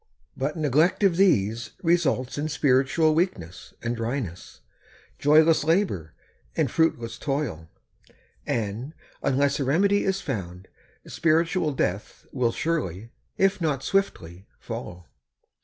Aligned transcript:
But 0.35 0.57
neglect 0.57 1.03
of 1.03 1.15
these 1.15 1.73
results 1.83 2.35
in 2.39 2.49
spiritual 2.49 3.13
weakness 3.13 3.75
and 3.83 3.95
dryness, 3.95 4.61
joyless 5.19 5.63
labour 5.63 6.15
and 6.57 6.71
fruitless 6.71 7.19
toil, 7.19 7.69
and, 8.47 8.95
unless 9.21 9.59
a 9.59 9.63
SPIRITUAL 9.63 9.67
POWER. 9.67 9.73
79 9.73 9.75
remedy 9.75 10.03
is 10.05 10.21
found, 10.21 10.67
spiritual 11.05 11.73
death 11.73 12.25
will 12.31 12.51
surely, 12.51 13.11
if 13.37 13.61
not 13.61 13.83
swiftly, 13.83 14.47
follow. 14.57 15.05